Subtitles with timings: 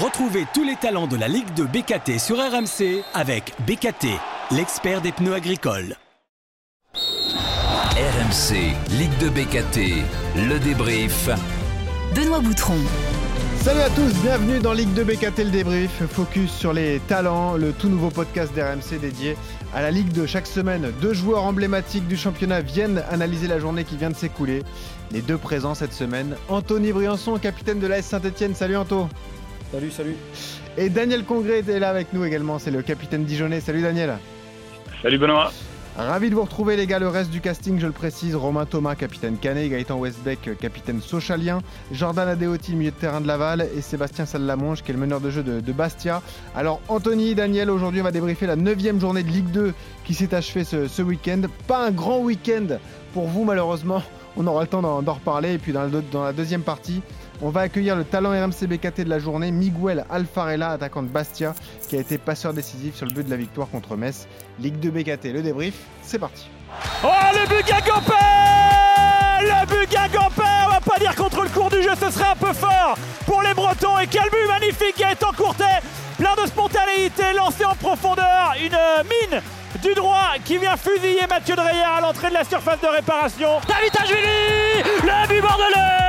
[0.00, 4.06] Retrouvez tous les talents de la Ligue de BKT sur RMC avec BKT,
[4.52, 5.96] l'expert des pneus agricoles.
[6.94, 10.04] RMC, Ligue de BKT,
[10.36, 11.28] le débrief.
[12.14, 12.76] Benoît Boutron.
[13.60, 17.72] Salut à tous, bienvenue dans Ligue 2 BKT le débrief, focus sur les talents, le
[17.72, 19.36] tout nouveau podcast d'RMC dédié
[19.74, 20.26] à la Ligue 2.
[20.26, 24.62] Chaque semaine, deux joueurs emblématiques du championnat viennent analyser la journée qui vient de s'écouler.
[25.10, 28.54] Les deux présents cette semaine, Anthony Briançon, capitaine de l'AS Saint-Etienne.
[28.54, 29.08] Salut Anto.
[29.72, 30.16] Salut, salut.
[30.78, 33.60] Et Daniel Congré est là avec nous également, c'est le capitaine Dijonais.
[33.60, 34.16] Salut Daniel.
[35.02, 35.52] Salut Benoît.
[35.98, 38.94] Ravi de vous retrouver les gars, le reste du casting je le précise, Romain Thomas,
[38.94, 41.58] capitaine Canet, Gaëtan Westbeck, capitaine Sochalien,
[41.90, 45.28] Jordan Adeoti, milieu de terrain de Laval et Sébastien Sallamonge qui est le meneur de
[45.28, 46.22] jeu de, Bastia.
[46.54, 50.34] Alors Anthony, Daniel, aujourd'hui on va débriefer la 9 journée de Ligue 2 qui s'est
[50.34, 51.42] achevée ce, week-end.
[51.66, 52.78] Pas un grand week-end
[53.12, 54.02] pour vous malheureusement,
[54.36, 57.02] on aura le temps d'en reparler et puis dans la deuxième partie,
[57.40, 61.54] on va accueillir le talent RMC BKT de la journée, Miguel Alfarella, attaquant de Bastia,
[61.88, 64.26] qui a été passeur décisif sur le but de la victoire contre Metz.
[64.58, 66.48] Ligue 2 BKT, le débrief, c'est parti.
[67.02, 68.12] Oh le but Gagopé
[69.40, 72.36] Le but Gagopé On va pas dire contre le cours du jeu, ce serait un
[72.36, 73.98] peu fort pour les Bretons.
[73.98, 75.64] Et quel but magnifique qui est encourté
[76.18, 79.40] Plein de spontanéité, lancé en profondeur, une mine
[79.80, 83.60] du droit qui vient fusiller Mathieu Dreyer à l'entrée de la surface de réparation.
[83.68, 86.07] David Ajvili Le but bordelais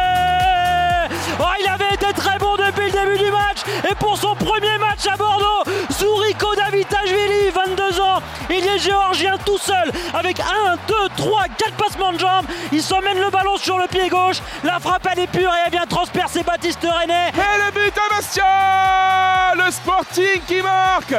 [1.40, 3.59] Oh, il avait été très bon depuis le début du match.
[3.90, 9.58] Et pour son premier match à Bordeaux, Zouriko Davitashvili, 22 ans, il est géorgien tout
[9.58, 10.44] seul avec 1,
[10.88, 12.46] 2, 3, 4 passements de jambes.
[12.72, 14.38] Il s'emmène le ballon sur le pied gauche.
[14.64, 17.30] La frappe, elle est pure et elle vient transpercer Baptiste René.
[17.34, 21.16] Et le but à Bastia Le Sporting qui marque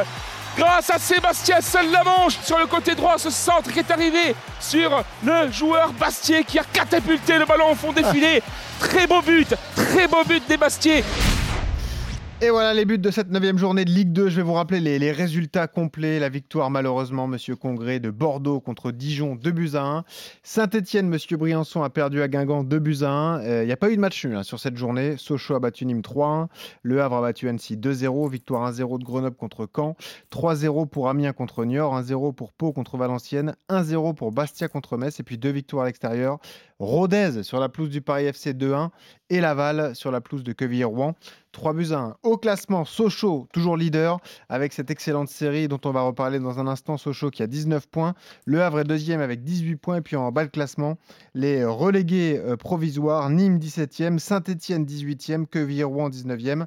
[0.57, 5.51] grâce à Sébastien Seul-Lamanche sur le côté droit, ce centre qui est arrivé sur le
[5.51, 8.41] joueur Bastier qui a catapulté le ballon au fond des filets.
[8.79, 11.03] Très beau but, très beau but des Bastiers.
[12.43, 14.29] Et voilà les buts de cette neuvième journée de Ligue 2.
[14.29, 16.19] Je vais vous rappeler les, résultats complets.
[16.19, 20.05] La victoire, malheureusement, Monsieur Congré de Bordeaux contre Dijon, 2 buts à 1.
[20.41, 23.61] Saint-Etienne, Monsieur Briançon a perdu à Guingamp, 2 buts à 1.
[23.61, 25.17] Il n'y a pas eu de match nul hein, sur cette journée.
[25.17, 26.47] Sochaux a battu Nîmes 3-1.
[26.81, 28.31] Le Havre a battu Annecy 2-0.
[28.31, 29.95] Victoire 1-0 de Grenoble contre Caen.
[30.31, 31.95] 3-0 pour Amiens contre Niort.
[31.95, 33.55] 1-0 pour Pau contre Valenciennes.
[33.69, 35.19] 1-0 pour Bastia contre Metz.
[35.19, 36.39] Et puis deux victoires à l'extérieur.
[36.79, 38.89] Rodez sur la pelouse du Paris FC 2-1
[39.29, 41.13] et Laval sur la pelouse de Quevilly-Rouen
[41.51, 42.15] 3 buts à 1.
[42.23, 44.19] Au classement, Sochaux, toujours leader,
[44.49, 46.97] avec cette excellente série dont on va reparler dans un instant.
[46.97, 48.13] Sochaux qui a 19 points.
[48.45, 49.97] Le Havre est deuxième avec 18 points.
[49.97, 50.97] Et puis en bas de classement,
[51.33, 56.65] les relégués euh, provisoires, Nîmes 17e, Saint-Etienne 18e, Quevilly-Rouen 19e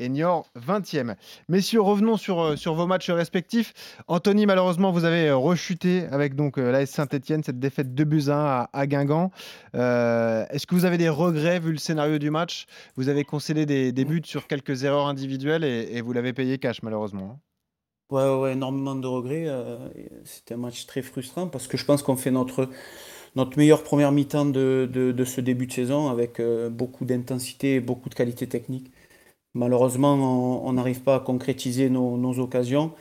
[0.00, 1.14] et Niort 20e.
[1.48, 3.72] Messieurs, revenons sur, euh, sur vos matchs respectifs.
[4.08, 8.24] Anthony, malheureusement, vous avez euh, rechuté avec donc euh, l'AS Saint-Etienne, cette défaite de buts
[8.28, 9.30] 1 à, Guingamp.
[9.72, 12.66] Est-ce que vous avez des regrets vu le scénario du match?
[12.96, 17.36] Vous avez concédé des, buts sur quelques erreurs individuelles et, vous l'avez payé cash, malheureusement.
[17.36, 17.38] Hein.
[18.10, 19.46] Ouais, ouais, énormément de regrets.
[20.24, 22.68] C'était un match très frustrant parce que je pense qu'on fait notre,
[23.34, 26.40] notre meilleure première mi-temps de, de, ce début de saison avec
[26.70, 28.92] beaucoup d'intensité et beaucoup de qualité technique.
[29.54, 30.14] Malheureusement,
[30.66, 32.92] on n'arrive pas à concrétiser nos, occasions.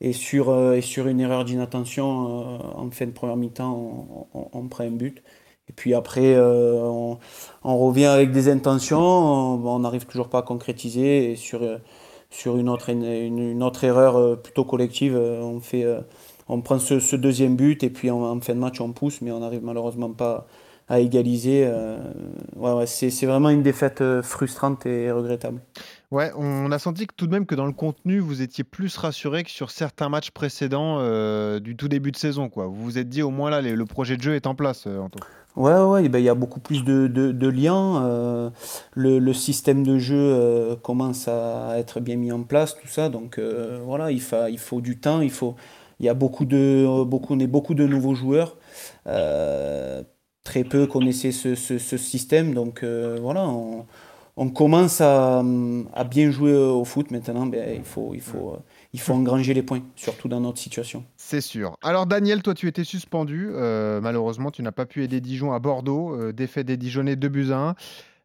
[0.00, 4.68] Et sur, euh, et sur une erreur d'inattention, euh, en fin de première mi-temps, on,
[4.68, 5.22] prend un but.
[5.70, 7.14] Et puis après, euh,
[7.62, 11.32] on, revient avec des intentions, on n'arrive toujours pas à concrétiser.
[11.32, 11.60] Et sur,
[12.30, 15.86] sur une, autre, une, autre erreur plutôt collective, on, fait,
[16.48, 19.40] on prend ce, deuxième but et puis en, fin de match, on pousse, mais on
[19.40, 20.46] n'arrive malheureusement pas
[20.88, 21.70] à égaliser.
[22.56, 25.60] ouais, c'est vraiment une défaite frustrante et regrettable.
[26.14, 28.96] Ouais, on a senti que tout de même que dans le contenu, vous étiez plus
[28.96, 32.48] rassuré que sur certains matchs précédents euh, du tout début de saison.
[32.48, 32.66] Quoi.
[32.68, 35.00] Vous vous êtes dit au moins là, le projet de jeu est en place, euh,
[35.00, 35.18] Anto.
[35.56, 38.04] Ouais, ouais, ben, il y a beaucoup plus de, de, liens.
[38.04, 38.50] Euh,
[38.92, 43.08] le, système de jeu commence à être bien mis en place, tout ça.
[43.08, 43.40] Donc
[43.84, 45.20] voilà, il, faut, il faut du temps.
[45.20, 45.56] Il, faut,
[45.98, 48.56] il y a beaucoup de, beaucoup, on est beaucoup de nouveaux joueurs.
[50.44, 52.54] Très peu connaissaient ce, ce, système.
[52.54, 53.86] Donc voilà, on,
[54.36, 55.42] on commence à,
[56.10, 57.46] bien jouer au foot maintenant.
[57.46, 58.58] Ben, il, faut, il, faut,
[58.92, 61.04] il faut engranger les points, surtout dans notre situation.
[61.16, 61.76] C'est sûr.
[61.82, 63.50] Alors Daniel, toi tu étais suspendu.
[63.52, 66.14] Euh, malheureusement, tu n'as pas pu aider Dijon à Bordeaux.
[66.14, 67.74] Euh, défait des Dijonais 2 buts à 1.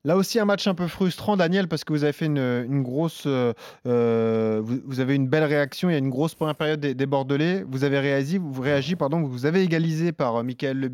[0.05, 3.23] Là aussi, un match un peu frustrant, Daniel, parce que vous avez fait une, grosse.
[3.25, 3.53] Euh,
[3.85, 5.89] euh, vous, avez une belle réaction.
[5.89, 7.65] Il y a une grosse première période des, Bordelais.
[7.67, 10.89] Vous avez réagi, vous réagi, pardon, vous avez égalisé par euh, Michael Le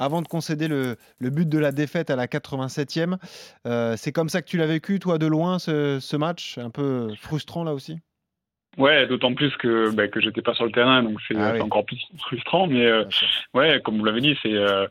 [0.00, 3.18] avant de concéder le, but de la défaite à la 87e.
[3.96, 6.58] c'est comme ça que tu l'as vécu, toi, de loin, ce match?
[6.58, 8.00] Un peu frustrant, là aussi?
[8.76, 11.60] Ouais, d'autant plus que, bah, que j'étais pas sur le terrain, donc c'est Ah oui.
[11.60, 12.66] encore plus frustrant.
[12.66, 13.04] Mais euh,
[13.54, 14.86] ouais, comme vous l'avez dit, c'est euh,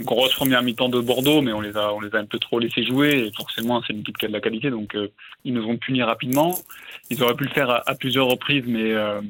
[0.00, 2.38] une grosse première mi-temps de Bordeaux, mais on les a, on les a un peu
[2.38, 3.26] trop laissés jouer.
[3.26, 5.08] Et forcément, c'est une équipe qui a de la qualité, donc euh,
[5.44, 6.54] ils nous ont punis rapidement.
[7.10, 9.20] Ils auraient pu le faire à, à plusieurs reprises, mais, euh,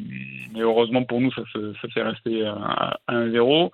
[0.55, 3.71] mais heureusement pour nous, ça, se- ça s'est resté à, à 1-0.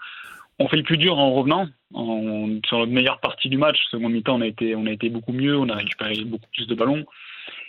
[0.59, 1.69] On fait le plus dur en revenant.
[1.95, 5.09] En, sur notre meilleure partie du match, seconde mi-temps, on a été, on a été
[5.11, 7.05] beaucoup mieux, on a récupéré beaucoup plus de ballons.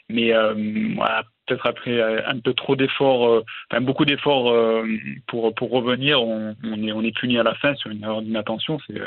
[0.10, 0.54] Mais euh,
[0.96, 4.86] voilà, peut-être après euh, un peu trop d'efforts, euh, enfin beaucoup d'efforts euh,
[5.28, 8.80] pour pour revenir, on, est on est puni à la fin sur une erreur d'inattention.
[8.88, 9.02] C'est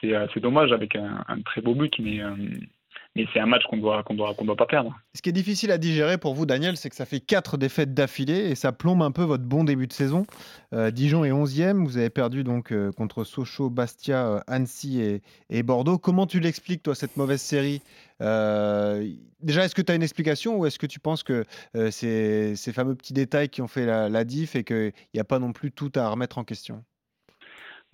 [0.00, 2.20] c'est dommage avec un, un très beau but, mais
[3.16, 4.94] mais c'est un match qu'on doit qu'on doit qu'on doit pas perdre.
[5.14, 7.94] Ce qui est difficile à digérer pour vous, Daniel, c'est que ça fait quatre défaites
[7.94, 10.26] d'affilée et ça plombe un peu votre bon début de saison.
[10.72, 15.20] Euh, Dijon est 11e, vous avez perdu donc euh, contre Sochaux, Bastia, euh, Annecy
[15.50, 15.98] et, Bordeaux.
[15.98, 17.82] Comment tu l'expliques, toi, cette mauvaise série?
[18.20, 21.44] Déjà, est-ce que tu as une explication ou est-ce que tu penses que
[21.90, 25.38] c'est ces fameux petits détails qui ont fait la diff et qu'il n'y a pas
[25.38, 26.84] non plus tout à remettre en question?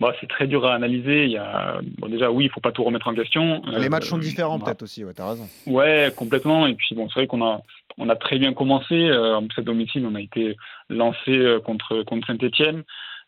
[0.01, 1.23] Bon, c'est très dur à analyser.
[1.25, 3.61] Il y a bon, déjà oui, il faut pas tout remettre en question.
[3.77, 5.47] Les matchs sont Euh, différents, a- peut-être aussi, ouais, tu as raison.
[5.67, 6.67] Ouais, complètement.
[6.67, 7.61] Et puis bon, c'est vrai qu'on a
[7.97, 8.93] on a très bien commencé.
[8.93, 10.57] Euh, en plus à domicile, on a été
[10.89, 12.83] lancé euh, contre contre Saint-Étienne.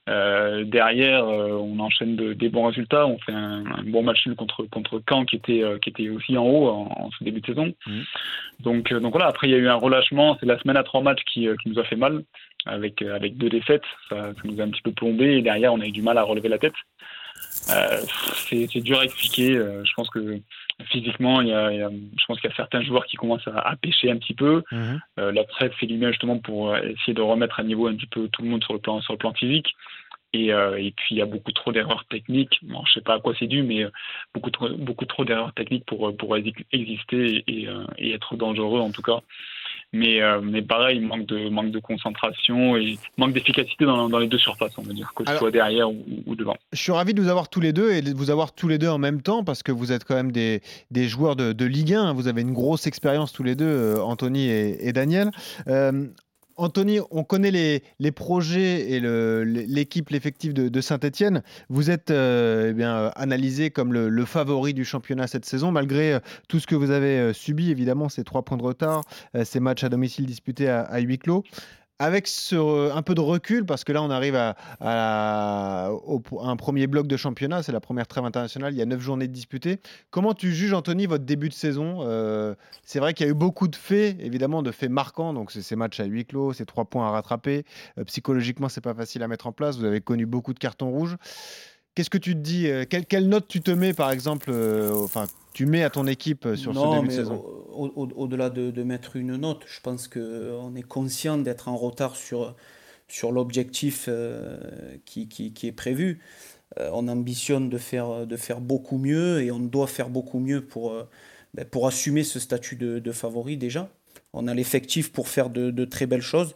[0.09, 3.07] Euh, derrière, on enchaîne de- des bons résultats.
[3.07, 6.37] On fait un, un bon match nul contre contre Caen qui était qui était aussi
[6.37, 7.73] en haut en, en ce début de saison.
[7.85, 8.03] Mhm.
[8.61, 9.27] Donc donc voilà.
[9.27, 10.35] Après, il y a eu un relâchement.
[10.39, 12.23] C'est la semaine à trois matchs qui, qui nous a fait mal
[12.67, 13.83] avec euh, avec deux défaites.
[14.09, 15.37] Ça, ça nous a un petit peu plombé.
[15.37, 16.73] Et derrière, on a eu du mal à relever la tête.
[17.69, 18.01] Euh,
[18.49, 19.57] c'est dur à expliquer.
[19.57, 20.39] Euh, je pense que
[20.85, 23.17] physiquement, il y a, il y a- je pense qu'il y a certains joueurs qui
[23.17, 24.63] commencent à, à pêcher un petit peu.
[25.19, 28.07] Euh, la trêve fait du bien justement pour essayer de remettre à niveau un petit
[28.07, 29.73] peu tout le monde sur le plan sur le plan physique.
[30.33, 32.59] Et, et puis il y a beaucoup trop d'erreurs techniques.
[32.61, 33.85] Bon, je sais pas à quoi c'est dû, mais
[34.33, 37.67] beaucoup trop, beaucoup trop d'erreurs techniques pour pour exi- exister et,
[37.97, 39.19] et être dangereux en tout cas.
[39.93, 44.27] Mais euh, mais pareil, manque de manque de concentration et manque d'efficacité dans, dans les
[44.27, 46.57] deux surfaces, on va dire, que ce Alors- soit derrière ou, ou devant.
[46.73, 48.77] Je suis ravi de vous avoir tous les deux et de vous avoir tous les
[48.77, 50.61] deux en même temps parce que vous êtes quand même des,
[50.91, 52.11] des joueurs de, de Ligue 1.
[52.13, 55.31] Vous avez une grosse expérience tous les deux, euh, Anthony et, et Daniel.
[55.67, 56.05] Euh,
[56.57, 57.51] Anthony, on connaît
[57.99, 61.43] les, projets et l'équipe, l'effectif de, Saint-Etienne.
[61.69, 66.59] Vous êtes euh, eh analysé comme le, favori du championnat cette saison, malgré euh, tout
[66.59, 69.01] ce que vous avez euh, subi, évidemment, ces trois points de retard,
[69.43, 71.43] ces matchs à domicile disputés à huis clos.
[71.99, 77.07] Avec euh, un peu de recul, parce que là, on arrive à un premier bloc
[77.07, 79.79] de championnat, c'est la première trêve internationale, il y a neuf journées de disputées.
[80.11, 82.53] Comment tu juges, Anthony, votre début de saison Euh,
[82.83, 85.63] C'est vrai qu'il y a eu beaucoup de faits, évidemment, de faits marquants, donc c'est
[85.63, 87.65] ces matchs à huis clos, ces trois points à rattraper.
[87.97, 90.91] Euh, psychologiquement, c'est pas facile à mettre en place, vous avez connu beaucoup de cartons
[90.91, 91.17] rouges.
[91.97, 94.93] Qu'est-ce que tu te dis euh, quelle, quelle note tu te mets, par exemple, euh,
[94.93, 98.07] enfin, tu mets à ton équipe euh, sur ce début mais de saison au- au-
[98.15, 102.55] au-delà de, de mettre une note, je pense qu'on est conscient d'être en retard sur,
[103.07, 104.59] sur l'objectif euh,
[105.05, 106.19] qui, qui- qui est prévu.
[106.79, 110.63] Euh, on ambitionne de faire, de faire beaucoup mieux et on doit faire beaucoup mieux
[110.63, 111.09] pour, euh,
[111.55, 113.89] ben, pour assumer ce statut de, de favori déjà.
[114.33, 116.53] On a l'effectif pour faire de, de très belles choses.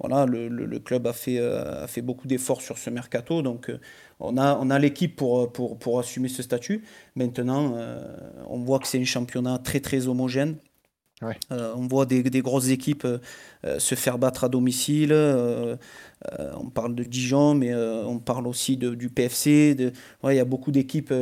[0.00, 3.42] Voilà, le, le- le club a fait, euh, a fait beaucoup d'efforts sur ce mercato,
[3.42, 3.78] donc euh,
[4.20, 6.84] on a, on a l'équipe pour, pour, pour assumer ce statut.
[7.16, 8.04] Maintenant, euh,
[8.48, 10.56] on voit que c'est un championnat très très homogène.
[11.22, 11.38] Ouais.
[11.52, 15.12] Euh, on voit des, des grosses équipes euh, se faire battre à domicile.
[15.12, 15.76] euh,
[16.58, 19.74] on parle de Dijon, mais on parle aussi de, du PFC.
[19.74, 19.92] De,
[20.22, 21.12] ouais, il y a beaucoup d'équipes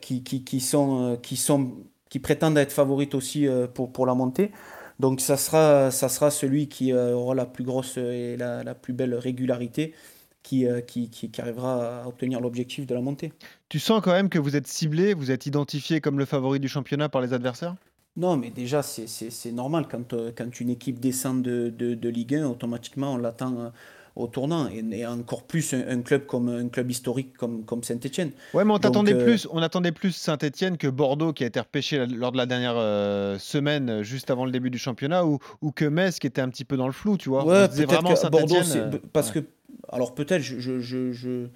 [0.00, 1.72] qui, qui, qui sont, qui, sont,
[2.08, 4.50] qui prétendent être favorites aussi pour, pour la montée.
[5.00, 8.74] Donc ça sera, ça sera celui qui euh, aura la plus grosse et la, la
[8.74, 9.94] plus belle régularité
[10.42, 13.32] qui, euh, qui, qui, qui arrivera à obtenir l'objectif de la montée.
[13.70, 16.68] Tu sens quand même que vous êtes ciblé, vous êtes identifié comme le favori du
[16.68, 17.76] championnat par les adversaires?
[18.16, 19.86] Non, mais déjà, c'est- normal.
[19.90, 23.72] Quand, euh, quand une équipe descend de, de, de Ligue 1, automatiquement, on l'attend
[24.20, 24.68] au tournant.
[24.68, 28.30] Et, et encore plus un, un club comme un club historique comme, comme Saint-Etienne.
[28.54, 31.46] Ouais, mais on Donc, t'attendait euh, plus, on attendait plus Saint-Etienne que Bordeaux qui a
[31.46, 34.78] été repêché la- lors de la dernière euh, semaine, euh, juste avant le début du
[34.78, 37.44] championnat, ou, ou que Metz qui était un petit peu dans le flou, tu vois.
[37.44, 38.56] Ouais, On vraiment que Bordeaux,
[39.12, 39.42] parce ouais.
[39.42, 39.46] que.
[39.92, 41.46] Alors peut-être, je, je, je, je,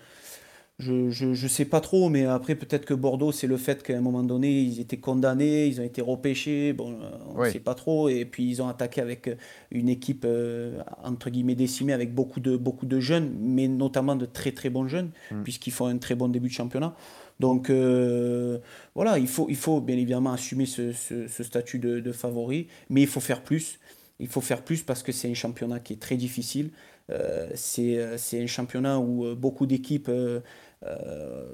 [0.81, 3.97] je, je- je sais pas trop, mais après peut-être que Bordeaux, c'est le fait qu'à
[3.97, 7.53] un moment donné, ils étaient condamnés, ils ont été repêchés, bon, euh, on ne Oui.
[7.53, 9.37] sait pas trop, et puis ils ont attaqué avec euh,
[9.71, 14.27] une équipe euh, entre guillemets décimée, avec beaucoup de, beaucoup de jeunes, mais notamment de
[14.27, 15.43] très très bons jeunes, Mm.
[15.45, 16.97] puisqu'ils font un très bon début de championnat.
[17.41, 18.59] Donc euh,
[18.97, 22.67] voilà, il faut, il faut bien évidemment assumer ce, ce- ce statut de, de favori,
[22.91, 23.79] mais il faut faire plus.
[24.25, 26.71] Il faut faire plus parce que c'est un championnat qui est très difficile.
[27.11, 30.41] Euh, c'est euh, un championnat où euh, beaucoup d'équipes euh,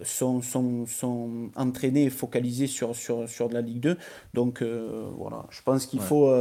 [0.03, 3.99] sont, sont, sont entraînées et focalisées sur, sur, sur de la Ligue 2.
[4.35, 6.07] Donc euh, voilà, je pense qu'il Ouais.
[6.07, 6.33] faut.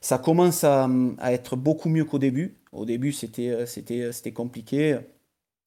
[0.00, 0.88] ça commence à,
[1.18, 2.56] à être beaucoup mieux qu'au début.
[2.72, 4.98] Au début, c'était compliqué.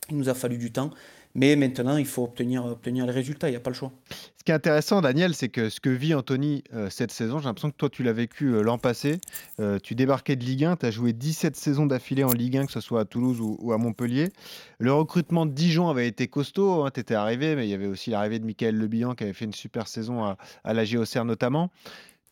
[0.10, 0.92] Il nous a fallu du temps.
[1.38, 3.92] Mais maintenant, il faut obtenir, obtenir les résultats, il n'y a pas le choix.
[4.38, 7.46] Ce qui est intéressant, Daniel, c'est que ce que vit Anthony euh, cette saison, j'ai
[7.46, 9.22] l'impression que toi, tu l'as vécu euh, l'an passé.
[9.60, 12.66] Euh, tu débarquais de Ligue 1, tu as joué 17 saisons d'affilée en Ligue 1,
[12.66, 14.30] que ce soit à Toulouse ou, à Montpellier.
[14.80, 17.86] Le recrutement de Dijon avait été costaud, hein, tu étais arrivé, mais il y avait
[17.86, 21.70] aussi l'arrivée de Michael Lebihan qui avait fait une super saison à, la GOCR notamment.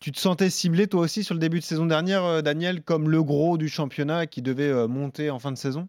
[0.00, 3.22] Tu te sentais ciblé toi aussi sur le début de saison dernière, Daniel, comme le
[3.22, 5.88] gros du championnat qui devait monter en fin de saison?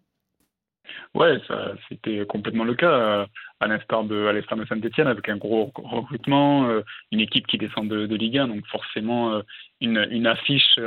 [1.14, 3.26] Ouais, ça, c'était complètement le cas, euh,
[3.60, 7.88] à l'instar de, à de Saint-Etienne, avec un gros recrutement, euh, une équipe qui descend
[7.88, 9.42] de, Ligue 1, donc forcément euh,
[9.82, 10.80] une, une, affiche,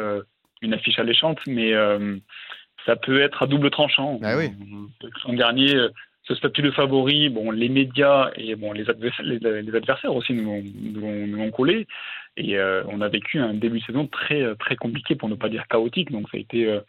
[0.62, 1.72] une affiche alléchante, mais
[2.86, 4.20] ça peut être à double tranchant.
[4.22, 4.50] Ah oui.
[5.26, 5.74] L'an dernier,
[6.22, 10.62] ce statut de favori, bon, les médias et bon, les, adversaires, les, adversaires aussi nous
[10.62, 11.86] nous ont collé.
[12.36, 15.66] Et on a vécu un début de saison très, très compliqué, pour ne pas dire
[15.68, 16.10] chaotique.
[16.10, 16.80] Donc ça a été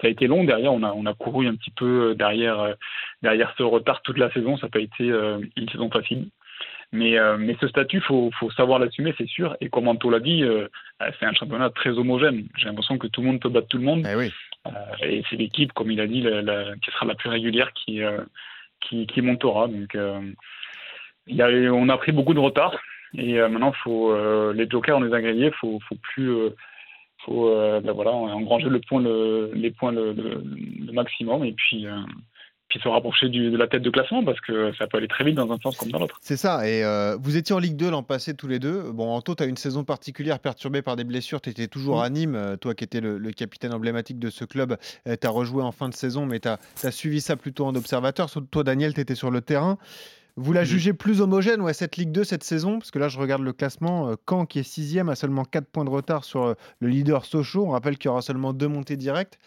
[0.00, 0.44] ça a été long.
[0.44, 2.74] Derrière, on a, on a couru un petit peu euh, derrière, euh,
[3.22, 4.56] derrière ce retard toute la saison.
[4.56, 6.28] Ça n'a pas été euh, une saison facile.
[6.90, 9.54] Mais, mais ce statut, il faut, faut, savoir l'assumer, c'est sûr.
[9.60, 10.42] Et comme Anto l'a dit,
[11.20, 12.48] c'est un championnat très homogène.
[12.56, 14.08] J'ai l'impression que tout le monde peut battre tout le monde.
[14.10, 14.32] Eh oui.
[15.02, 18.00] et c'est l'équipe, comme il a dit, la, qui sera la plus régulière qui,
[18.80, 19.68] qui, qui, montera.
[19.68, 19.98] Donc,
[21.26, 22.74] il y a, on a pris beaucoup de retard.
[23.12, 24.16] Et maintenant, faut,
[24.54, 25.48] les jokers, on les a gagnés.
[25.48, 26.32] Il faut, faut plus
[27.28, 31.86] faut euh, ben voilà, engranger le point, le, les points le, le, maximum et puis,
[31.86, 31.96] euh,
[32.68, 35.24] puis se rapprocher du, de la tête de classement parce que ça peut aller très
[35.24, 36.18] vite dans un sens comme dans l'autre.
[36.22, 36.66] C'est ça.
[36.68, 38.90] Et euh, vous étiez en Ligue 2 l'an passé tous les deux.
[38.92, 41.40] Bon, Anto, tu as une saison particulière perturbée par des blessures.
[41.40, 44.76] Tu étais toujours à Nîmes, toi qui étais le, capitaine emblématique de ce club.
[45.04, 47.74] tu as rejoué en fin de saison, mais tu as, as, suivi ça plutôt en
[47.74, 48.28] observateur.
[48.50, 49.78] Toi, Daniel, tu étais sur le terrain.
[50.40, 53.18] Vous la jugez plus homogène, ouais, cette Ligue 2 cette saison Parce que là, je
[53.18, 54.10] regarde le classement.
[54.10, 57.24] Euh, Caen, qui est sixième, a seulement 4 points de retard sur euh, le leader
[57.24, 57.66] Sochaux.
[57.66, 59.40] On rappelle qu'il y aura seulement deux montées directes.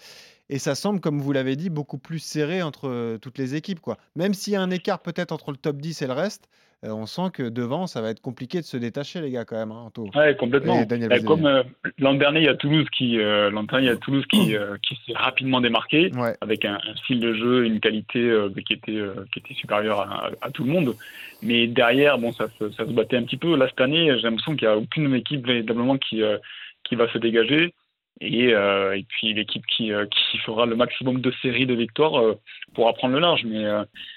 [0.49, 3.79] Et ça semble, comme vous l'avez dit, beaucoup plus serré entre euh, toutes les équipes.
[3.79, 3.97] Quoi.
[4.17, 6.49] Même s'il y a un écart peut-être entre le top 10 et le reste,
[6.83, 9.71] on sent que devant, ça va être compliqué de se détacher, les gars, quand même.
[9.71, 10.83] Hein, oui, complètement.
[11.25, 11.63] comme euh,
[11.99, 14.55] l'an dernier, il y a Toulouse qui, l'an dernier, il y a Toulouse qui,
[14.87, 16.11] qui s'est rapidement démarqué
[16.41, 18.33] avec un, style de jeu, une qualité
[18.65, 19.99] qui était qui était supérieure
[20.41, 20.95] à, tout le monde.
[21.43, 23.55] Mais derrière, bon, ça, ça, se battait un petit peu.
[23.55, 26.21] Là, cette année, j'ai l'impression qu'il n'y a aucune équipe véritablement qui
[26.83, 27.73] qui va se dégager.
[28.23, 32.19] Et, euh, et puis l'équipe qui, euh, qui fera le maximum de séries de victoires
[32.19, 32.39] euh,
[32.75, 33.43] pourra prendre le large.
[33.45, 33.63] Mais,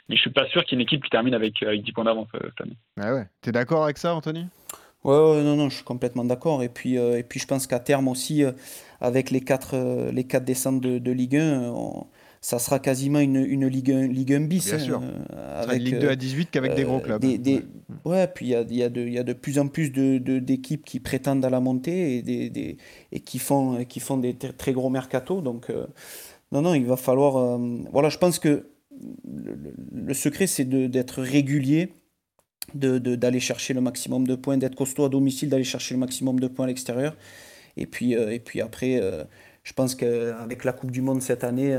[0.08, 1.92] mais je suis pas sûr qu'il y ait une équipe qui termine avec, avec 10
[1.92, 2.76] points d'avance cette année.
[3.00, 3.24] Ah ouais.
[3.42, 4.46] Tu es d'accord avec ça, Anthony?
[5.04, 6.62] Ouais, non, non, je suis complètement d'accord.
[6.62, 8.44] Et puis, et puis je pense qu'à terme aussi,
[9.00, 11.72] avec les quatre, les quatre descentes de, de Ligue 1,
[12.44, 14.66] ça sera quasiment une, une Ligue 1, Ligue 1 bis.
[14.66, 15.00] Bien sûr.
[15.02, 17.18] Euh, avec, Ligue 2 à 18 qu'avec des gros clubs.
[17.18, 17.62] Des, des,
[18.04, 18.28] ouais.
[18.28, 20.38] puis il y a, y, a de, y a de plus en plus d'équipes de,
[20.40, 22.76] d'équipes qui prétendent à la montée et, des,
[23.12, 25.42] et qui, font, qui font des très gros mercatos.
[25.42, 25.86] Donc, euh,
[26.52, 27.38] non, non, il va falloir.
[27.38, 28.68] Euh, voilà, je pense que
[29.24, 29.56] le,
[29.90, 31.94] le secret, c'est d'être régulier,
[32.74, 36.48] d'aller chercher le maximum de points, d'être costaud à domicile, d'aller chercher le maximum de
[36.48, 37.16] points à l'extérieur.
[37.78, 39.00] Et puis, et puis après,
[39.62, 41.74] je pense qu'avec la Coupe du Monde cette année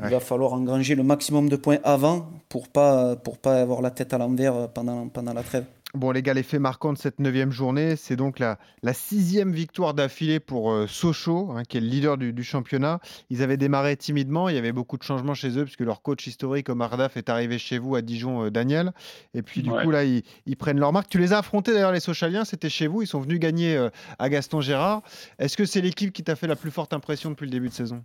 [0.00, 3.90] il va falloir engranger le maximum de points avant pour pas pour pas avoir la
[3.90, 5.64] tête à l'envers pendant, pendant la trêve.
[5.94, 9.94] Bon, les gars, l'effet marquant de cette neuvième journée, c'est donc la, la, sixième victoire
[9.94, 13.00] d'affilée pour euh, Sochaux, hein, qui est le leader du, championnat.
[13.30, 16.26] Ils avaient démarré timidement, il y avait beaucoup de changements chez eux, puisque leur coach
[16.26, 18.92] historique, Omar Daf, est arrivé chez vous à Dijon, euh, Daniel.
[19.32, 20.22] Et puis, du coup, là, ils,
[20.58, 21.08] prennent leur marque.
[21.08, 23.88] Tu les as affrontés, d'ailleurs, les Sochaliens, c'était chez vous, ils sont venus gagner euh,
[24.18, 25.00] à Gaston Gérard.
[25.38, 27.74] Est-ce que c'est l'équipe qui t'a fait la plus forte impression depuis le début de
[27.74, 28.04] saison?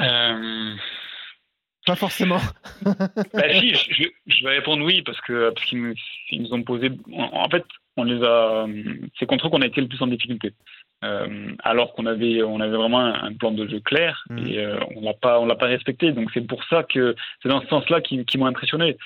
[0.00, 0.74] Euh...
[1.86, 2.38] Pas forcément.
[2.84, 5.94] bah, si, je, je, vais répondre oui parce que parce qu'ils
[6.32, 6.90] nous, ont posé.
[7.12, 7.64] En, fait,
[7.96, 8.66] on les a.
[9.18, 10.52] C'est contre eux qu'on a été le plus en difficulté.
[11.04, 14.46] Euh, alors qu'on avait on avait vraiment un, plan de jeu clair mmh.
[14.46, 16.12] et euh, on l'a pas on l'a pas respecté.
[16.12, 18.96] Donc c'est pour ça que c'est dans ce sens-là qui, qui m'ont impressionné.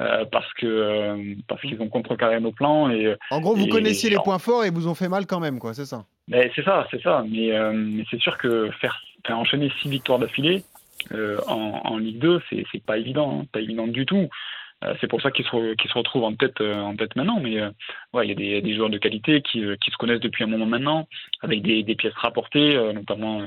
[0.00, 4.16] Euh, parce que parce qu'ils ont contrecarré nos plans et en gros vous connaissiez les
[4.16, 6.06] points forts et vous ont fait mal quand même quoi c'est ça?
[6.28, 10.18] Mais c'est ça c'est ça mais, mais c'est sûr que faire, faire enchaîner six victoires
[10.18, 10.64] d'affilée
[11.12, 14.28] euh, en, en, Ligue 2, c'est pas évident, hein, pas évident du tout.
[14.84, 17.40] Euh, c'est pour ça qu'ils se, qu se, retrouvent en tête, euh, en tête maintenant.
[17.40, 17.60] Mais
[18.12, 20.48] ouais, il y a des, des, joueurs de qualité qui, qui, se connaissent depuis un
[20.48, 21.08] moment maintenant,
[21.40, 23.44] avec des, des pièces rapportées, notamment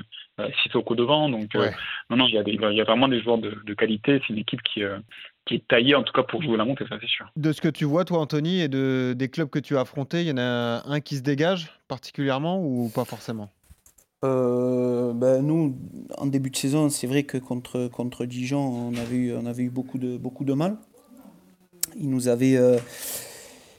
[0.63, 1.29] Sissoko devant.
[1.29, 1.55] Donc
[2.09, 4.21] non, non, il y, a des, il y a vraiment des joueurs de, de qualité.
[4.21, 4.83] C'est une équipe qui,
[5.45, 7.27] qui est taillée en tout cas pour jouer la montée, ça c'est sûr.
[7.35, 10.21] De ce que tu vois, toi, Anthony, et de, des clubs que tu as affrontés,
[10.21, 13.49] il y en a un qui se dégage particulièrement ou pas forcément?
[14.25, 15.75] Euh, ben nous,
[16.17, 19.63] en début de saison, c'est vrai que contre, contre Dijon, on avait eu, on avait
[19.63, 20.77] eu beaucoup, de, beaucoup de mal.
[21.97, 22.77] Ils nous avaient, euh,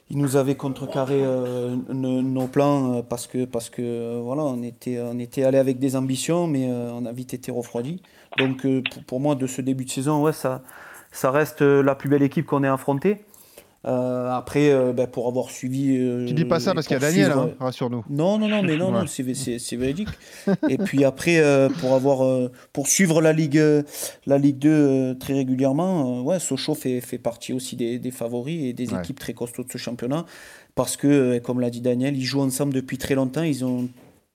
[0.09, 5.57] nous contrecarré euh, nos, plans parce que, parce que voilà, on était, on était allé
[5.57, 8.01] avec des ambitions, mais on a vite été refroidi.
[8.37, 10.63] Donc pour, pour moi, de ce début de saison, ouais, ça,
[11.11, 13.25] ça reste la plus belle équipe qu'on ait affrontée.
[13.87, 15.95] Euh, après, euh, ben, pour avoir suivi.
[15.97, 18.03] euh, Tu dis pas ça parce qu'il y a Daniel, suivre- hein, rassure-nous.
[18.09, 18.99] non, non, non, mais non, Ouais.
[19.01, 20.09] non, c'est véridique.
[20.67, 23.83] Et puis après, euh, pour avoir, euh, pour suivre la Ligue, euh,
[24.25, 28.11] la Ligue 2 euh, très régulièrement, euh, ouais, Sochaux fait, fait partie aussi des, des
[28.11, 28.99] favoris et des Ouais.
[28.99, 30.25] équipes très costauds de ce championnat.
[30.75, 33.43] Parce que, euh, comme l'a dit Daniel, ils jouent ensemble depuis très longtemps.
[33.43, 33.87] Ils ont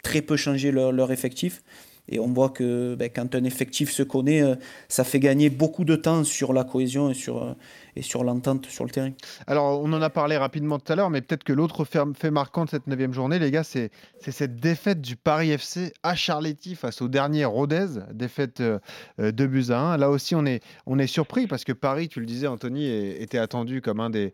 [0.02, 1.62] très peu changé leur, leur effectif.
[2.08, 4.56] Et on voit que ben, quand un effectif se connaît, euh,
[4.88, 7.52] ça fait gagner beaucoup de temps sur la cohésion et sur, euh,
[7.96, 9.10] et sur l'entente sur le terrain.
[9.46, 12.64] Alors, on en a parlé rapidement tout à l'heure, mais peut-être que l'autre fait, marquant
[12.64, 17.02] de cette neuvième journée, les gars, c'est cette défaite du Paris FC à Charletti face
[17.02, 18.78] au dernier Rodez, défaite euh,
[19.18, 19.96] 2 buts à 1.
[19.98, 20.60] Là aussi, on est,
[21.06, 24.32] surpris parce que Paris, tu le disais, Anthony, était attendu comme un des,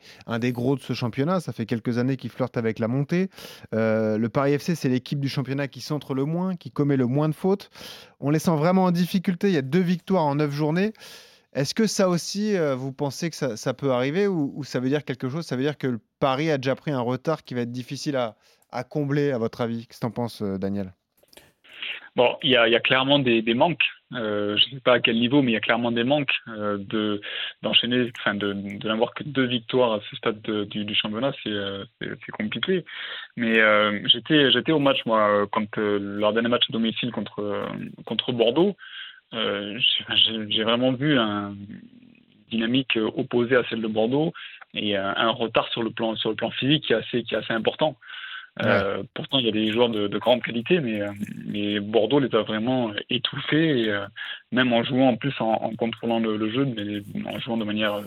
[0.52, 1.40] gros de ce championnat.
[1.40, 3.30] Ça fait quelques années qu'il flirte avec la montée.
[3.74, 7.06] Euh, le Paris FC, c'est l'équipe du championnat qui centre le moins, qui commet le
[7.06, 7.70] moins de fautes.
[8.20, 9.48] On les sent vraiment en difficulté.
[9.48, 10.92] Il y a deux victoires en neuf journées.
[11.54, 15.04] Est-ce que ça aussi, euh, vous pensez que ça, peut arriver ou, ça veut dire
[15.04, 15.46] quelque chose?
[15.46, 18.16] Ça veut dire que le Paris a déjà pris un retard qui va être difficile
[18.16, 19.86] à, combler, à votre avis?
[19.86, 20.92] Qu'est-ce que tu en penses, euh, Daniel?
[22.16, 23.84] Bon, il y a, clairement des, manques.
[24.12, 26.34] Euh, je ne sais pas à quel niveau, mais il y a clairement des manques
[26.48, 27.20] de
[27.62, 28.52] d'enchaîner, enfin de,
[28.84, 32.84] n'avoir que deux victoires à ce stade de- du, championnat, c'est compliqué.
[33.36, 33.54] Mais
[34.08, 37.68] j'étais j'étais au match moi quand leur dernier match à domicile contre
[38.04, 38.74] contre Bordeaux.
[39.34, 39.78] Euh,
[40.48, 41.54] j'ai- vraiment vu un
[42.50, 44.32] dynamique euh, opposée à celle de Bordeaux
[44.74, 47.34] et un, un retard sur le plan sur le plan physique qui est assez qui
[47.34, 47.96] est assez important.
[48.62, 51.12] Euh, pourtant, il y a des joueurs de, de grande qualité, mais, euh,
[51.46, 54.04] mais Bordeaux les a vraiment étouffés, et, euh,
[54.50, 57.62] même en jouant en plus en, en contrôlant le, le jeu, mais en jouant de
[57.64, 58.00] manière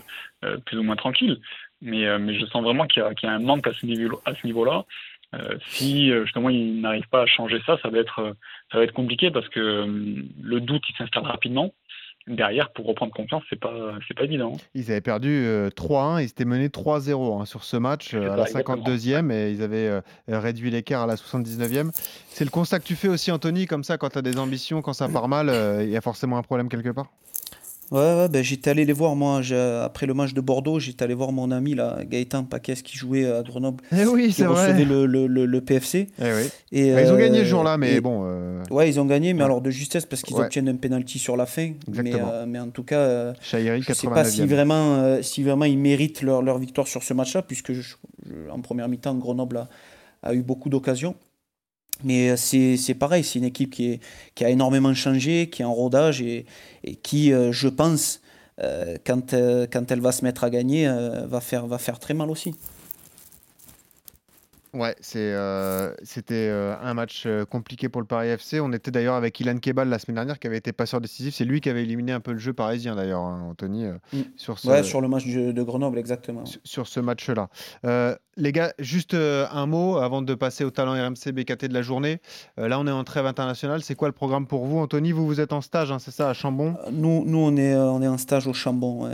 [0.44, 1.38] euh, plus ou moins tranquille.
[1.80, 3.72] Mais, euh, mais je sens vraiment qu'il y, a- qu'il y a un manque à
[3.72, 4.84] ce niveau à ce niveau-là.
[5.34, 8.32] Euh, si euh, justement ils n'arrivent pas à changer ça, ça va être euh,
[8.70, 11.72] ça va être compliqué parce que euh, le doute il s'installe rapidement.
[12.28, 13.74] Derrière, pour reprendre confiance, c'est pas
[14.06, 14.52] c'est pas évident.
[14.74, 18.36] Ils avaient perdu euh, 3-1, ils étaient menés 3-0 hein, sur ce match à ça,
[18.36, 18.76] la exactement.
[18.76, 21.90] 52e et ils avaient réduit l'écart à la 79e.
[22.28, 24.82] C'est le constat que tu fais aussi, Anthony, comme ça, quand tu as des ambitions,
[24.82, 25.50] quand ça part mal,
[25.82, 27.06] il y a forcément un problème quelque part?
[27.92, 29.42] Ouais, ouais, ben, j'étais allé les voir, moi,
[29.84, 33.30] après le match de Bordeaux, j'étais allé voir mon ami, là, Gaëtan Paquès, qui jouait
[33.30, 34.68] à Grenoble, Eh oui, qui c'est vrai.
[34.68, 36.08] recevait le, le, le, le PFC.
[36.18, 36.48] Eh oui.
[36.72, 38.22] Et, Bah, ils ont gagné euh, ce jour-là, mais et- bon.
[38.24, 39.44] euh, Ouais, ils ont gagné, mais Ouais.
[39.44, 40.44] alors de justesse, parce qu'ils Ouais.
[40.44, 41.72] obtiennent un penalty sur la fin.
[41.88, 42.30] Mais, Exactement.
[42.32, 44.46] euh, mais en tout cas, euh, Chahiri, je ne sais pas si 89e.
[44.48, 48.50] vraiment, euh, si vraiment ils méritent leur, leur victoire sur ce match-là, puisque je- je-
[48.50, 49.68] en première mi-temps, Grenoble a,
[50.22, 51.14] a eu beaucoup d'occasions.
[52.04, 54.00] Mais euh, c'est pareil, c'est une équipe qui,
[54.40, 56.46] a énormément changé, qui est en rodage et,
[57.02, 58.20] qui, euh, je pense,
[58.60, 60.86] euh, quand, elle va se mettre à gagner,
[61.26, 62.54] va faire très mal aussi.
[64.74, 68.58] Ouais, c'est, euh, c'était euh, un match euh, compliqué pour le Paris FC.
[68.58, 71.34] On était d'ailleurs avec Ilan Kebal la semaine dernière qui avait été passeur décisif.
[71.34, 74.18] C'est lui qui avait éliminé un peu le jeu parisien d'ailleurs, hein, Anthony, Mm.
[74.36, 76.46] sur ce, Ouais, sur le match de, de Grenoble, exactement.
[76.46, 77.48] sur- sur ce match-là.
[78.38, 82.18] Les gars, juste un mot avant de passer au talent RMC BKT de la journée.
[82.56, 83.82] Là, on est en trêve internationale.
[83.82, 85.12] C'est quoi le programme pour vous, Anthony?
[85.12, 86.76] Vous, vous êtes en stage, hein, c'est ça, à Chambon?
[86.90, 89.06] Nous, nous on, est, on est en stage au Chambon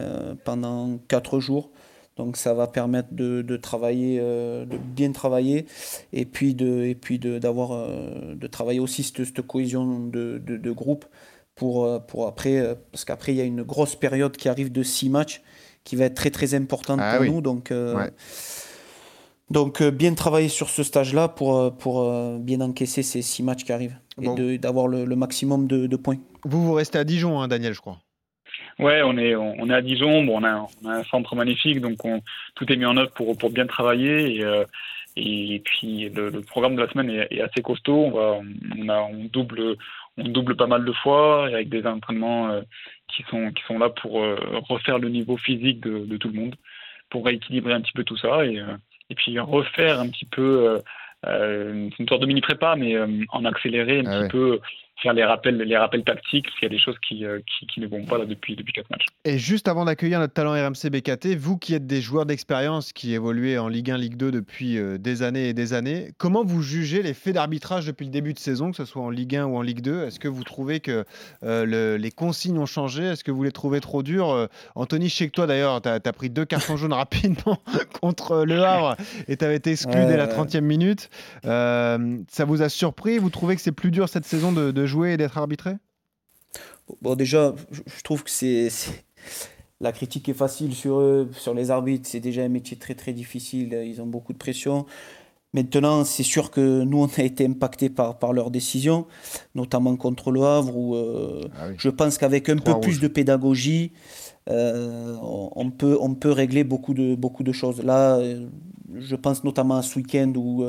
[0.44, 1.70] pendant 4 jours.
[2.18, 5.66] Donc ça va permettre de, de travailler, euh, de bien travailler
[6.12, 10.42] et puis de, et puis de, d'avoir, euh, de travailler aussi cette, cette cohésion de,
[10.44, 11.06] de, de groupe
[11.54, 14.82] pour, euh, pour après, parce qu'après il y a une grosse période qui arrive de
[14.82, 15.42] 6 matchs
[15.84, 17.30] qui va être très très importante Ah pour oui.
[17.30, 17.40] nous.
[17.40, 18.10] Donc, euh, Ouais.
[19.50, 23.96] donc bien travailler sur ce stage-là pour, pour bien encaisser ces 6 matchs qui arrivent
[24.20, 26.18] et de, d'avoir le, le maximum de, de points.
[26.44, 27.98] Vous, vous restez à Dijon, hein, Daniel, je crois.
[28.78, 31.80] Ouais, on est, on, est à Dijon, bon, on, a, on a un centre magnifique,
[31.80, 32.20] donc on,
[32.54, 34.36] tout est mis en œuvre pour, pour bien travailler.
[34.36, 34.64] Et, euh,
[35.16, 38.04] et puis le, le programme de la semaine est, est assez costaud.
[38.04, 38.40] On, va,
[38.78, 39.76] on, a, on, double,
[40.16, 42.60] on double pas mal de fois, et avec des entraînements euh,
[43.08, 44.36] qui, sont, qui sont là pour euh,
[44.68, 46.54] refaire le niveau physique de, de tout le monde,
[47.10, 48.62] pour rééquilibrer un petit peu tout ça, et,
[49.10, 50.78] et puis refaire un petit peu,
[51.24, 54.28] c'est une sorte de mini-prépa, mais euh, en accéléré un Ah petit ouais.
[54.28, 54.60] peu
[55.02, 57.66] faire les rappels, les rappels tactiques, parce qu'il y a des choses qui, euh, qui,
[57.66, 59.06] qui ne vont pas là depuis, depuis quatre matchs.
[59.24, 63.14] Et juste avant d'accueillir notre talent RMC BKT, vous qui êtes des joueurs d'expérience qui
[63.14, 66.62] évoluez en Ligue 1, Ligue 2 depuis euh, des années et des années, comment vous
[66.62, 69.46] jugez les faits d'arbitrage depuis le début de saison, que ce soit en Ligue 1
[69.46, 71.04] ou en Ligue 2 Est-ce que vous trouvez que
[71.44, 73.04] euh, le- les consignes ont changé?
[73.04, 74.30] Est-ce que vous les trouvez trop dures?
[74.30, 77.58] Euh, Anthony, je sais que toi d'ailleurs, tu as, pris deux cartons jaunes rapidement
[78.00, 78.96] contre Le Havre
[79.28, 80.44] et tu avais été exclu dès la ouais.
[80.44, 81.08] 30e minute.
[81.44, 83.18] Euh, ça vous a surpris?
[83.18, 85.74] Vous trouvez que c'est plus dur cette saison de, de jouer et d'être arbitré?
[87.02, 88.68] Bon, déjà, je trouve que c'est.
[89.80, 92.08] la critique est facile sur eux, sur les arbitres.
[92.08, 93.72] C'est déjà un métier très très difficile.
[93.84, 94.86] Ils ont beaucoup de pression.
[95.54, 99.06] Maintenant, c'est sûr que nous, on a été impactés par, par leurs décisions,
[99.54, 101.74] notamment contre le Havre, où euh, Ah oui.
[101.78, 103.92] je pense qu'avec un Trois peu plus de pédagogie,
[104.50, 107.82] euh, on, on peut, on peut régler beaucoup de, beaucoup de choses.
[107.82, 108.46] Là, euh,
[108.94, 110.64] je pense notamment à ce week-end où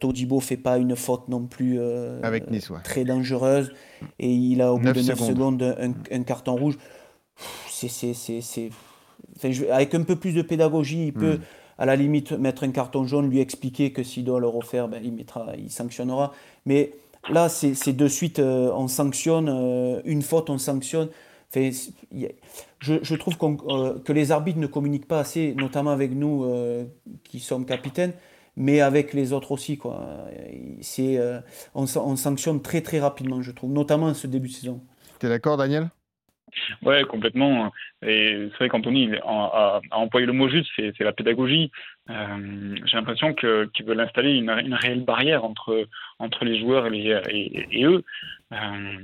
[0.00, 2.80] Todibo fait pas une faute non plus euh, Avec Nice, ouais.
[2.82, 3.72] très dangereuse,
[4.18, 5.28] et il a au bout de 9 secondes.
[5.28, 6.78] secondes, un, un carton rouge.
[7.68, 8.70] C'est, c'est, c'est, c'est-
[9.36, 11.42] enfin, je- avec un peu plus de pédagogie, il peut Hmm.
[11.78, 15.00] à la limite mettre un carton jaune, lui expliquer que s'il doit le refaire, ben,
[15.04, 16.32] il, mettra, il sanctionnera.
[16.66, 16.92] Mais
[17.30, 21.08] là, c'est, c'est de suite, euh, on sanctionne, euh, une faute, on sanctionne.
[21.54, 21.70] Enfin,
[22.80, 26.44] je, je trouve qu'on- euh, que les arbitres ne communiquent pas assez, notamment avec nous
[26.44, 26.84] euh,
[27.24, 28.12] qui sommes capitaines,
[28.58, 29.78] mais avec les autres aussi.
[29.78, 30.00] Quoi.
[30.82, 31.40] C'est, euh,
[31.74, 34.82] on, sa- on sanctionne très très rapidement, je trouve, notamment en ce début de saison.
[35.18, 35.88] T'es d'accord, Daniel?
[36.82, 37.70] Ouais, complètement.
[38.02, 41.70] Et c'est vrai qu'Anthony a, a- a employé le mot juste, c'est c'est la pédagogie.
[42.10, 45.86] Euh, J'ai l'impression que- qu'ils veulent installer une, une réelle barrière entre,
[46.18, 48.02] entre les joueurs et, les- et, et eux.
[48.52, 48.56] Euh,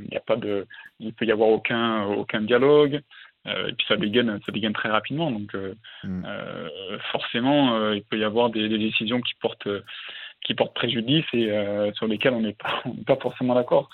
[0.07, 0.67] Il y a pas de,
[1.01, 3.03] il peut y avoir aucun, aucun dialogue.
[3.47, 5.31] Euh, et puis ça dégaine, ça dégaine très rapidement.
[5.31, 6.25] Donc euh, Mm.
[6.27, 9.69] euh, forcément, il peut y avoir des, des décisions qui portent,
[10.45, 12.57] qui portent préjudice et euh, sur lesquelles on n'est
[13.07, 13.89] pas, forcément d'accord.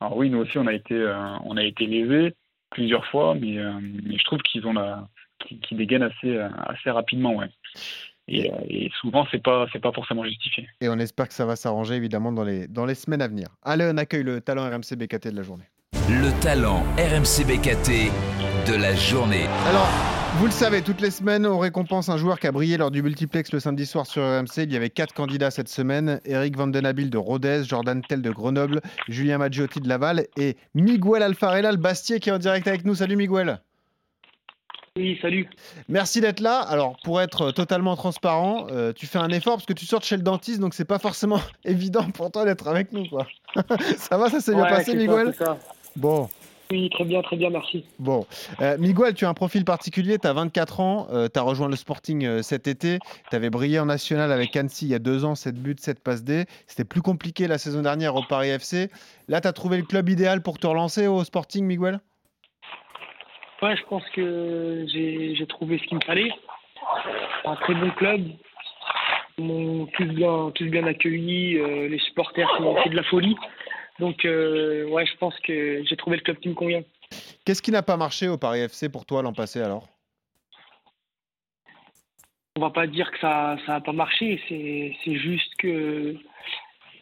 [0.00, 2.34] Alors oui, nous aussi, on a été, euh, on a été lésés
[2.70, 5.06] plusieurs fois, mais, euh, mais je trouve qu'ils ont la,
[5.62, 7.48] qu'ils dégainent assez, assez rapidement, ouais.
[8.28, 10.68] Et, et souvent, c'est pas, c'est pas forcément justifié.
[10.80, 13.48] Et on espère que ça va s'arranger évidemment dans les, dans les semaines à venir.
[13.62, 15.64] Allez, on accueille le talent RMC BKT de la journée.
[16.12, 18.10] Le talent RMC BKT
[18.68, 19.46] de la journée.
[19.68, 19.86] Alors,
[20.38, 23.00] vous le savez, toutes les semaines, on récompense un joueur qui a brillé lors du
[23.00, 24.64] multiplex le samedi soir sur RMC.
[24.64, 28.80] Il y avait quatre candidats cette semaine Eric Vandenabil de Rodez, Jordan Tell de Grenoble,
[29.08, 32.96] Julien Maggiotti de Laval et Miguel Alfarella, le Bastier, qui est en direct avec nous.
[32.96, 33.60] Salut Miguel.
[34.96, 35.48] Oui, salut.
[35.88, 36.58] Merci d'être là.
[36.58, 40.04] Alors, pour être totalement transparent, euh, tu fais un effort parce que tu sors de
[40.04, 43.08] chez le dentiste, donc c'est pas forcément évident pour toi d'être avec nous.
[43.08, 43.28] Quoi.
[43.96, 45.32] ça va, ça s'est bien passé, Miguel?
[45.38, 45.56] ça.
[46.00, 46.28] Bon.
[46.70, 47.84] Oui, très bien, très bien, merci.
[47.98, 48.26] Bon,
[48.60, 51.74] euh, Miguel, tu as un profil particulier, tu as 24 ans, tu as rejoint le
[51.74, 55.24] Sporting euh, cet été, tu avais brillé en national avec Annecy il y a deux
[55.24, 56.44] ans, 7 buts, 7 passes D.
[56.68, 58.88] C'était plus compliqué la saison dernière au Paris FC.
[59.26, 61.98] Là, tu as trouvé le club idéal pour te relancer au Sporting, Miguel?
[63.62, 66.30] Ouais, je pense que j'ai trouvé ce qu'il me fallait.
[67.44, 68.22] Un très bon club.
[69.38, 71.58] Ils m'ont tous bien, tous bien accueilli.
[71.58, 73.36] euh, les supporters, c'est c'est de la folie.
[74.00, 76.82] Donc, euh, ouais, je pense que j'ai trouvé le club qui me convient.
[77.44, 79.86] Qu'est-ce qui n'a pas marché au Paris FC pour toi l'an passé alors?
[82.56, 84.40] On va pas dire que ça ça a pas marché.
[84.48, 86.16] C'est juste que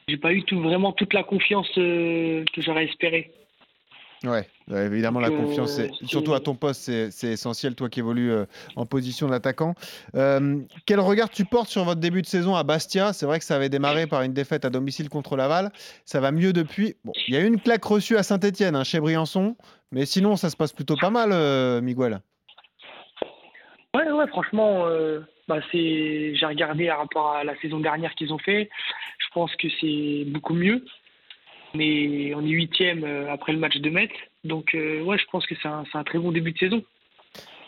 [0.08, 3.32] j'ai pas eu tout, vraiment toute la confiance euh, que j'aurais espéré.
[4.24, 8.33] Ouais, évidemment, la euh, confiance, c'est- surtout à ton poste, c'est essentiel, toi qui évolues
[8.33, 9.74] euh, en position d'attaquant.
[10.16, 13.12] Euh, quel regard tu portes sur votre début de saison à Bastia?
[13.12, 15.70] C'est vrai que ça avait démarré par une défaite à domicile contre Laval.
[16.04, 16.96] Ça va mieux depuis.
[17.04, 19.57] Bon, il y a eu une claque reçue à Saint-Etienne, chez Briançon,
[19.92, 22.20] mais sinon, ça se passe plutôt pas mal, euh, Miguel.
[23.94, 28.38] Ouais, ouais, franchement, euh, bah j'ai regardé par rapport à la saison dernière qu'ils ont
[28.38, 28.68] fait.
[29.18, 30.85] Je pense que c'est beaucoup mieux.
[31.74, 34.11] Mais on est huitième euh, après le match de Metz.
[34.44, 36.83] Donc, euh, ouais, je pense que c'est un, très bon début de saison.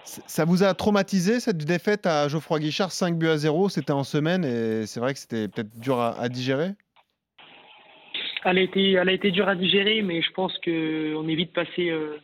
[0.04, 4.02] Ça vous a traumatisé cette défaite à Geoffroy Guichard, 5 buts à 0, c'était en
[4.02, 6.70] semaine et c'est vrai que c'était peut-être dur à, à digérer?
[8.44, 11.34] Elle a été, elle a été dure à digérer, mais je pense que on est
[11.34, 12.16] vite passé, euh,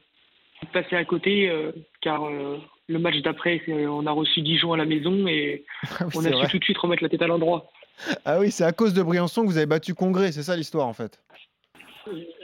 [0.62, 2.58] vite passé à côté, euh, car euh,
[2.88, 5.64] le match d'après, on a reçu Dijon à la maison et
[6.00, 6.48] Ah oui, on a su vrai.
[6.48, 7.70] tout de suite remettre la tête à l'endroit.
[8.24, 10.86] Ah oui, c'est à cause de Briançon que vous avez battu Congrès, c'est ça l'histoire
[10.86, 11.18] en fait?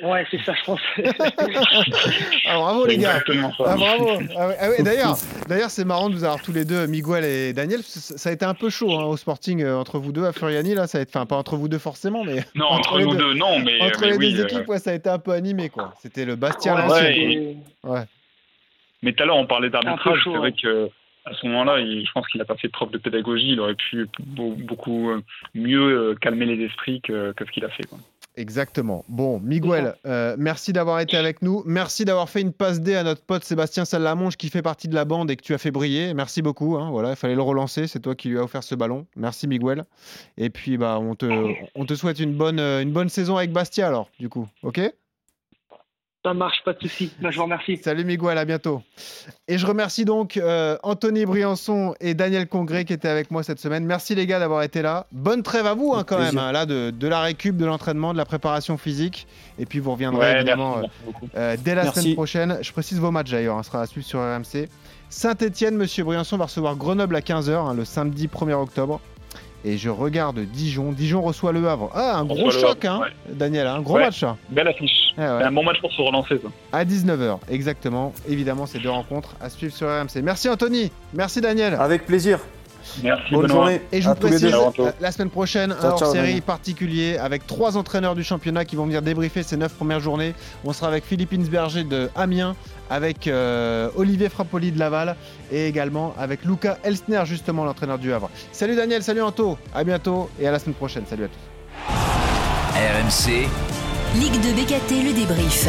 [0.03, 0.81] Ouais, c'est ça, je pense.
[2.47, 3.65] Ah, bravo les C'est gars exactement ça.
[3.67, 5.17] Ah bravo Ah ouais, ah ouais, D'ailleurs,
[5.49, 7.81] d'ailleurs c'est marrant de vous avoir tous les deux, Miguel et Daniel.
[7.83, 10.75] Ça a été un peu chaud hein, au Sporting euh, entre vous deux à Furiani
[10.75, 10.87] là.
[10.87, 13.19] Ça a été, enfin pas entre vous deux forcément, mais Non, entre, les nous deux,
[13.19, 14.33] deux, non, mais, entre mais les oui.
[14.35, 15.95] deux euh, équipes, ouais, ça a été un peu animé quoi.
[16.01, 18.05] C'était le Bastia à Ouais,
[19.03, 20.21] Mais tout à l'heure, on parlait d'arbitrage.
[20.25, 20.89] C'est vrai que
[21.25, 23.51] à ce moment-là, je pense qu'il n'a pas fait preuve de pédagogie.
[23.53, 25.21] Il aurait pu beau- beaucoup euh,
[25.55, 27.85] mieux euh, calmer les esprits que, que ce qu'il a fait.
[27.85, 27.99] quoi.
[28.35, 29.05] Exactement.
[29.09, 31.63] Bon, Miguel, euh, merci d'avoir été avec nous.
[31.67, 34.95] Merci d'avoir fait une passe D à notre pote Sébastien Salamonge qui fait partie de
[34.95, 36.15] la bande et que tu as fait briller.
[36.15, 36.77] Merci beaucoup.
[36.77, 36.91] hein.
[36.91, 37.87] Voilà, il fallait le relancer.
[37.87, 39.07] C'est toi qui lui as offert ce ballon.
[39.17, 39.85] Merci Miguel.
[40.39, 41.27] Et puis bah on te,
[41.75, 44.49] on te souhaite une bonne, euh, une bonne saison avec Bastia alors, du coup.
[44.63, 44.81] Ok?
[46.25, 47.11] Ça marche, pas de souci.
[47.21, 47.79] Bah, je vous remercie.
[47.79, 48.81] Salut Miguel, à bientôt.
[49.49, 53.59] Et je remercie donc euh, Anthony Briançon et Daniel Congré qui étaient avec moi cette
[53.59, 53.85] semaine.
[53.85, 55.07] Merci les gars d'avoir été là.
[55.11, 58.13] Bonne trêve à vous hein, quand même, hein, là de, de, la récup, de l'entraînement,
[58.13, 59.27] de la préparation physique.
[59.59, 62.01] Et puis vous reviendrez Ouais, évidemment merci, euh, merci euh, dès la Merci.
[62.01, 62.59] semaine prochaine.
[62.63, 64.69] Je précise vos matchs d'ailleurs, hein, ce sera à suivre sur RMC.
[65.09, 69.01] Saint-Etienne, Monsieur Briançon va recevoir Grenoble à 15h le samedi 1er octobre.
[69.65, 70.93] Et je regarde Dijon.
[70.93, 71.91] Dijon reçoit le Havre.
[71.95, 73.67] Ah, un gros choc, Havre, hein, Daniel.
[73.67, 74.03] Un gros Ouais.
[74.05, 74.25] match.
[74.51, 75.02] Belle affiche.
[75.19, 75.41] Ah ouais.
[75.43, 76.49] C'est un bon match pour se relancer, ça.
[76.73, 78.13] À 19h, exactement.
[78.29, 80.23] Évidemment, ces deux rencontres à suivre sur RMC.
[80.23, 80.91] Merci Anthony.
[81.13, 81.75] Merci Daniel.
[81.75, 82.39] Avec plaisir.
[83.03, 83.57] Merci, Bonne Benoît.
[83.57, 83.81] journée.
[83.93, 84.55] Et je à vous précise,
[85.01, 88.87] la semaine prochaine, un Ciao, ciao, hors-série particulier avec trois entraîneurs du championnat qui vont
[88.87, 90.35] venir débriefer ces neuf premières journées.
[90.65, 92.57] On sera avec Philippe Insberger de Amiens,
[92.91, 95.17] avec euh, Olivier Frappoli de Laval
[95.53, 98.31] et également avec Luca Elsner, justement l'entraîneur du Havre.
[98.51, 101.05] Salut Daniel, salut Anto, à bientôt et à la semaine prochaine.
[101.09, 101.53] Salut à tous.
[102.75, 103.47] RMC,
[104.15, 105.69] Ligue de BKT, le débrief.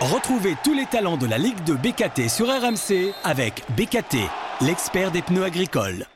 [0.00, 4.16] Retrouvez tous les talents de la Ligue de BKT sur RMC avec BKT,
[4.62, 6.06] l'expert des pneus agricoles.